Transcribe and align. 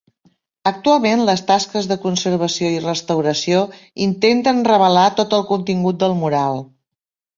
Actualment 0.69 1.19
les 1.25 1.43
tasques 1.49 1.89
de 1.91 1.97
conservació 2.07 2.71
i 2.77 2.81
restauració 2.87 3.61
intenten 4.07 4.65
revelar 4.71 5.05
tot 5.21 5.37
el 5.41 5.45
contingut 5.55 6.01
del 6.07 6.17
mural. 6.23 6.63